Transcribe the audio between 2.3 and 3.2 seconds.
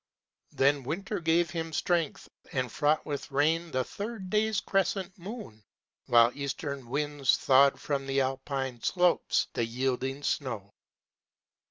and fraught